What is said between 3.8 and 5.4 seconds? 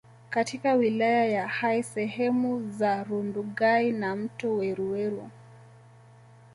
na mto Weruweru